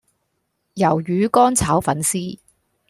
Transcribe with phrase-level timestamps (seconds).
[0.73, 2.39] 魷魚乾炒粉絲